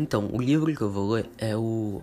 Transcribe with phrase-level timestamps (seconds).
[0.00, 2.02] Então, o livro que eu vou ler é o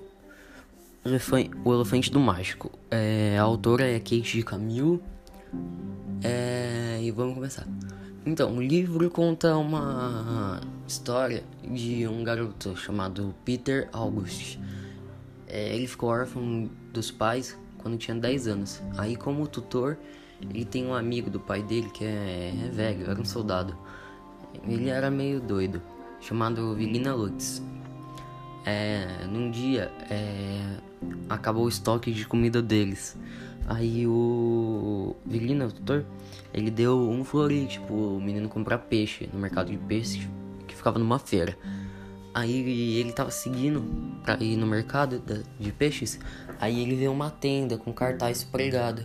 [1.65, 2.69] o Elefante do Mágico.
[2.91, 5.01] É, a autora é Kate Camille.
[6.23, 7.65] É, e vamos começar.
[8.23, 14.59] Então, o livro conta uma história de um garoto chamado Peter August.
[15.47, 18.83] É, ele ficou órfão dos pais quando tinha 10 anos.
[18.95, 19.97] Aí, como tutor,
[20.39, 23.75] ele tem um amigo do pai dele que é, é velho, era um soldado.
[24.67, 25.81] Ele era meio doido,
[26.21, 27.63] chamado Vilina Lutz.
[28.69, 30.61] É, num dia, é,
[31.29, 33.15] acabou o estoque de comida deles.
[33.65, 36.03] Aí o Vilina, o tutor,
[36.53, 40.27] ele deu um florite pro menino comprar peixe no mercado de peixe
[40.67, 41.57] que ficava numa feira.
[42.33, 43.85] Aí ele tava seguindo
[44.21, 45.23] pra ir no mercado
[45.57, 46.19] de peixes.
[46.59, 49.01] Aí ele vê uma tenda com cartaz pregado.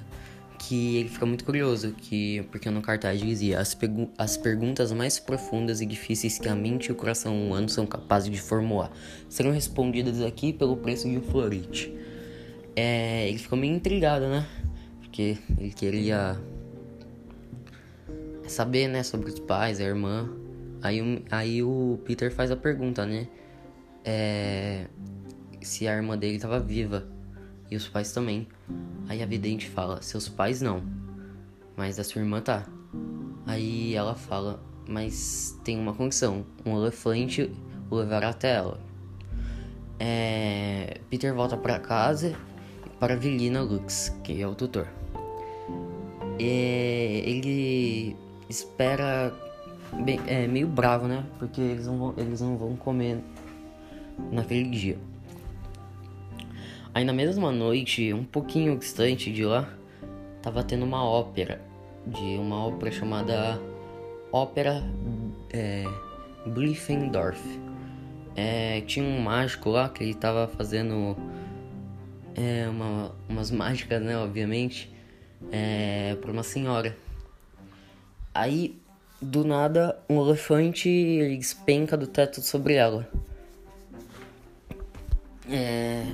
[0.68, 3.76] Que ele fica muito curioso, que porque no cartaz dizia as,
[4.16, 8.30] as perguntas mais profundas e difíceis que a mente e o coração humano são capazes
[8.30, 8.92] de formular
[9.28, 11.92] serão respondidas aqui pelo preço de um florite.
[12.76, 14.46] É, ele ficou meio intrigado, né?
[15.00, 16.38] Porque ele queria
[18.46, 20.28] saber, né, sobre os pais, a irmã.
[20.82, 23.28] Aí, aí o Peter faz a pergunta, né?
[24.04, 24.86] É,
[25.60, 27.06] se a irmã dele estava viva
[27.72, 28.46] e os pais também.
[29.08, 30.82] Aí a vidente fala: Seus pais não,
[31.76, 32.66] mas a sua irmã tá.
[33.46, 37.50] Aí ela fala: Mas tem uma condição: um elefante
[37.90, 38.80] o levará até ela.
[39.98, 42.34] É, Peter volta para casa
[42.98, 44.86] para Vilina Lux, que é o tutor.
[46.38, 48.16] É, ele
[48.48, 49.32] espera
[50.04, 51.24] bem, é meio bravo, né?
[51.38, 53.18] Porque eles não vão, eles não vão comer
[54.30, 54.98] naquele dia.
[56.94, 59.72] Aí na mesma noite, um pouquinho distante de lá,
[60.42, 61.60] tava tendo uma ópera,
[62.06, 63.60] de uma ópera chamada
[64.30, 64.82] Ópera
[65.50, 65.84] é,
[66.46, 67.40] Bliffendorf.
[68.36, 71.16] É, tinha um mágico lá que ele tava fazendo
[72.34, 74.92] é, uma, umas mágicas, né, obviamente,
[75.50, 76.96] é, pra uma senhora.
[78.34, 78.78] Aí,
[79.20, 83.08] do nada, um elefante despenca do teto sobre ela.
[85.50, 86.04] É...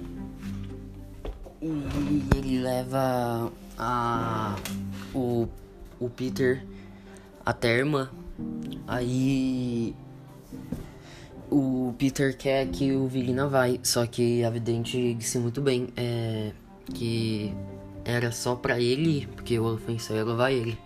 [2.48, 4.56] E leva a...
[5.14, 5.46] o,
[6.00, 6.64] o Peter
[7.44, 8.10] até a irmã.
[8.86, 9.94] Aí
[11.50, 16.52] o Peter quer que o Vilina vai, só que a vidente disse muito bem é,
[16.94, 17.52] que
[18.02, 20.78] era só pra ele, porque o só ia levar ele.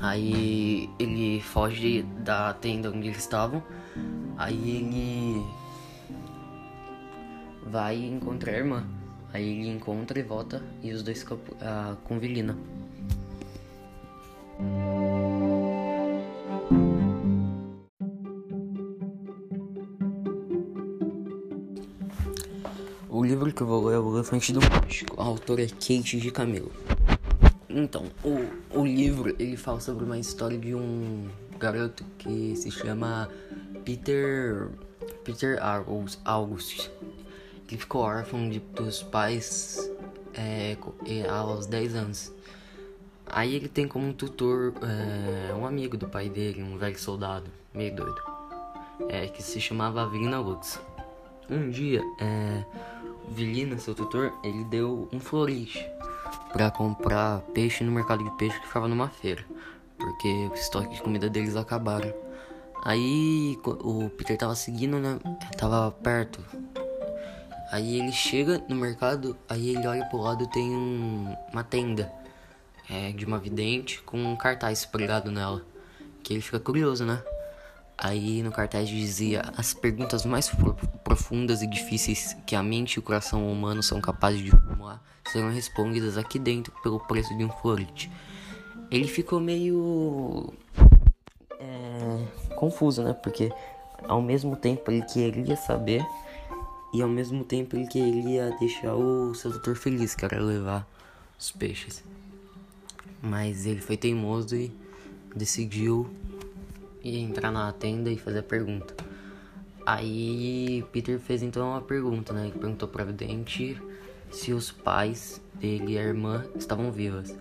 [0.00, 3.62] Aí ele foge da tenda onde eles estavam.
[4.36, 5.46] Aí ele
[7.64, 8.84] vai encontrar a irmã.
[9.36, 12.56] Aí ele encontra e volta e os dois ficam uh, com Vilina.
[23.10, 25.20] O livro que eu vou ler é O Elefante do Mágico.
[25.20, 26.72] A autora é Kate de Camilo.
[27.68, 33.28] Então, o, o livro ele fala sobre uma história de um garoto que se chama
[33.84, 34.70] Peter
[35.24, 36.18] Peter August.
[36.24, 36.90] August.
[37.68, 39.90] Ele ficou órfão de, dos pais
[40.34, 40.76] é,
[41.28, 42.32] aos 10 anos.
[43.26, 47.94] Aí ele tem como tutor é, um amigo do pai dele, um velho soldado, meio
[47.94, 48.22] doido,
[49.08, 50.78] é, que se chamava Vilina Lutz.
[51.50, 52.64] Um dia, é,
[53.28, 55.84] Vilina, seu tutor, ele deu um florite
[56.52, 59.44] para comprar peixe no mercado de peixe que ficava numa feira,
[59.98, 62.12] porque o estoque de comida deles acabaram.
[62.84, 65.18] Aí o Peter tava seguindo, né?
[65.58, 66.40] Tava perto.
[67.76, 72.10] Aí ele chega no mercado, aí ele olha pro lado tem um, uma tenda
[72.88, 75.60] é, de uma vidente com um cartaz pregado nela.
[76.22, 77.22] Que ele fica curioso, né?
[77.98, 80.50] Aí no cartaz dizia as perguntas mais
[81.04, 85.50] profundas e difíceis que a mente e o coração humano são capazes de formular serão
[85.50, 88.10] respondidas aqui dentro pelo preço de um florite.
[88.90, 90.54] Ele ficou meio
[91.60, 93.12] é, confuso, né?
[93.12, 93.52] Porque
[94.08, 96.02] ao mesmo tempo ele queria saber
[96.92, 100.88] e ao mesmo tempo ele queria deixar o seu doutor feliz, que era levar
[101.38, 102.02] os peixes.
[103.22, 104.72] Mas ele foi teimoso e
[105.34, 106.08] decidiu
[107.02, 108.94] entrar na tenda e fazer a pergunta.
[109.84, 112.48] Aí Peter fez então uma pergunta, né?
[112.48, 113.80] Ele perguntou pra vidente
[114.30, 117.36] se os pais dele e a irmã estavam vivas.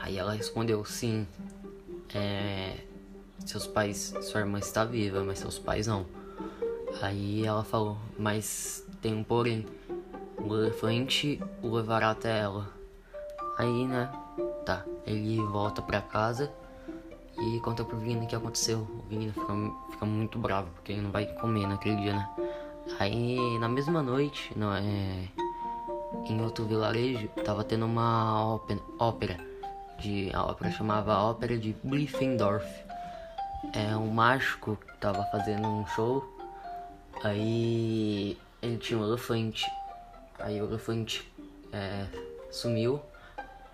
[0.00, 1.26] Aí ela respondeu sim.
[2.12, 2.78] É,
[3.46, 6.06] seus pais, sua irmã está viva, mas seus pais não.
[7.00, 9.66] Aí ela falou, mas tem um porém.
[10.38, 12.68] O elefante o levará até ela.
[13.58, 14.10] Aí, né?
[14.64, 14.84] Tá.
[15.06, 16.52] Ele volta pra casa
[17.38, 18.78] e conta pro Vini o que aconteceu.
[18.78, 19.52] O Vini fica,
[19.90, 22.28] fica muito bravo, porque ele não vai comer naquele dia, né?
[22.98, 25.28] Aí na mesma noite, não, é,
[26.26, 29.50] em outro vilarejo, tava tendo uma ópera, ópera
[30.00, 32.66] de, a ópera chamava Ópera de Bliffendorf.
[33.72, 36.24] É um mágico que tava fazendo um show,
[37.22, 39.66] aí ele tinha um elefante,
[40.38, 41.30] aí o elefante
[41.72, 42.06] é,
[42.50, 43.00] sumiu,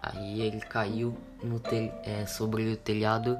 [0.02, 3.38] aí ele caiu no tel, é, sobre o telhado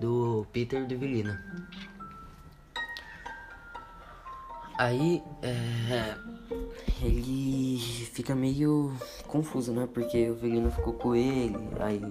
[0.00, 1.40] do Peter de Vilina.
[4.78, 6.16] Aí é,
[7.02, 7.78] ele
[8.12, 8.92] fica meio
[9.28, 9.88] confuso, né?
[9.92, 12.02] Porque o Velino ficou com ele, aí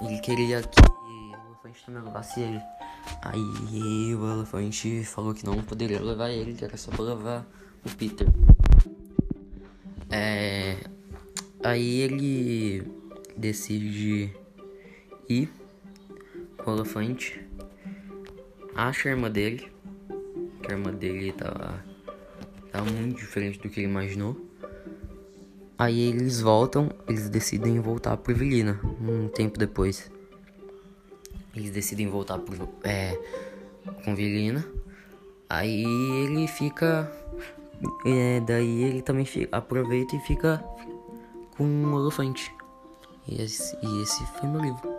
[0.00, 2.60] ele queria que o elefante também levasse ele.
[3.22, 7.46] Aí o elefante falou que não poderia levar ele, que era só pra levar
[7.84, 8.28] o Peter.
[10.10, 10.76] É,
[11.62, 12.82] aí ele
[13.36, 14.34] decide
[15.28, 15.50] ir
[16.58, 17.40] com o elefante,
[18.74, 19.72] acha a irmã dele
[20.62, 21.84] que a irmã dele tava,
[22.70, 24.36] tava muito diferente do que ele imaginou.
[25.76, 30.10] Aí eles voltam, eles decidem voltar pro Evelina um tempo depois.
[31.54, 33.18] Eles decidem voltar pro, é,
[34.04, 34.66] com Evelina.
[35.48, 35.84] Aí
[36.24, 37.10] ele fica.
[38.06, 40.64] É, daí ele também fica, aproveita e fica
[41.56, 42.54] com um elefante.
[43.26, 44.91] E esse, e esse foi meu livro.